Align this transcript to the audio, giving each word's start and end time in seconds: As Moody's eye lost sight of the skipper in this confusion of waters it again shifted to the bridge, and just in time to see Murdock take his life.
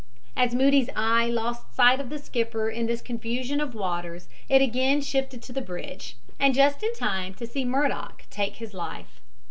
As 0.35 0.55
Moody's 0.55 0.89
eye 0.95 1.27
lost 1.29 1.75
sight 1.75 1.99
of 1.99 2.09
the 2.09 2.17
skipper 2.17 2.71
in 2.71 2.87
this 2.87 3.03
confusion 3.03 3.61
of 3.61 3.75
waters 3.75 4.27
it 4.49 4.59
again 4.59 4.99
shifted 5.01 5.43
to 5.43 5.53
the 5.53 5.61
bridge, 5.61 6.17
and 6.39 6.55
just 6.55 6.81
in 6.81 6.91
time 6.95 7.35
to 7.35 7.45
see 7.45 7.63
Murdock 7.63 8.23
take 8.31 8.55
his 8.55 8.73
life. 8.73 9.21